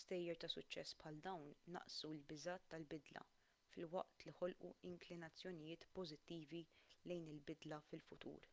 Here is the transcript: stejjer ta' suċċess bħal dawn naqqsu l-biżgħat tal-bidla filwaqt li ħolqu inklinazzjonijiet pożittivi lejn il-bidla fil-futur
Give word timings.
stejjer 0.00 0.38
ta' 0.44 0.48
suċċess 0.52 0.96
bħal 1.02 1.18
dawn 1.26 1.52
naqqsu 1.74 2.08
l-biżgħat 2.14 2.64
tal-bidla 2.72 3.22
filwaqt 3.74 4.26
li 4.30 4.34
ħolqu 4.38 4.70
inklinazzjonijiet 4.92 5.86
pożittivi 5.98 6.62
lejn 7.12 7.28
il-bidla 7.36 7.78
fil-futur 7.92 8.50